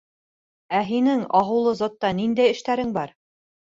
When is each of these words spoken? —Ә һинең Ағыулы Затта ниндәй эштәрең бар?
—Ә 0.77 0.79
һинең 0.87 1.23
Ағыулы 1.43 1.77
Затта 1.85 2.15
ниндәй 2.25 2.53
эштәрең 2.59 3.01
бар? 3.01 3.19